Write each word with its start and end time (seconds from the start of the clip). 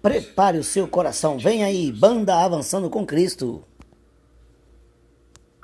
Prepare 0.00 0.58
o 0.58 0.64
seu 0.64 0.86
coração. 0.86 1.38
Vem 1.38 1.64
aí, 1.64 1.90
banda 1.90 2.36
avançando 2.36 2.88
com 2.88 3.04
Cristo. 3.04 3.64